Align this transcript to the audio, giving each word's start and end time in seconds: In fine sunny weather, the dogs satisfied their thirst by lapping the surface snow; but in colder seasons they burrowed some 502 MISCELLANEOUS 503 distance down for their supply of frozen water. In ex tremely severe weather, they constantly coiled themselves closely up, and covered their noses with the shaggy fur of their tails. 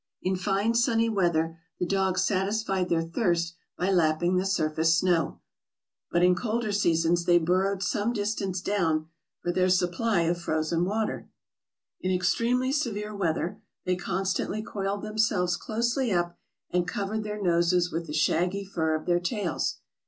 In 0.23 0.35
fine 0.35 0.73
sunny 0.73 1.09
weather, 1.09 1.59
the 1.79 1.85
dogs 1.85 2.23
satisfied 2.25 2.89
their 2.89 3.03
thirst 3.03 3.53
by 3.77 3.91
lapping 3.91 4.35
the 4.35 4.47
surface 4.47 4.97
snow; 4.97 5.41
but 6.09 6.23
in 6.23 6.33
colder 6.33 6.71
seasons 6.71 7.25
they 7.25 7.37
burrowed 7.37 7.83
some 7.83 8.11
502 8.15 8.21
MISCELLANEOUS 8.47 8.61
503 8.63 9.03
distance 9.05 9.05
down 9.05 9.09
for 9.43 9.51
their 9.51 9.69
supply 9.69 10.21
of 10.21 10.41
frozen 10.41 10.85
water. 10.85 11.29
In 11.99 12.09
ex 12.09 12.33
tremely 12.35 12.73
severe 12.73 13.15
weather, 13.15 13.61
they 13.85 13.95
constantly 13.95 14.63
coiled 14.63 15.03
themselves 15.03 15.55
closely 15.55 16.11
up, 16.11 16.35
and 16.71 16.87
covered 16.87 17.23
their 17.23 17.39
noses 17.39 17.91
with 17.91 18.07
the 18.07 18.13
shaggy 18.13 18.63
fur 18.65 18.95
of 18.95 19.05
their 19.05 19.19
tails. 19.19 19.81